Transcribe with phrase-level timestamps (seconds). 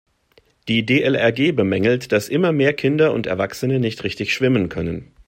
[0.67, 5.11] Die DLRG bemängelt, dass immer mehr Kinder und Erwachsene nicht richtig schwimmen können.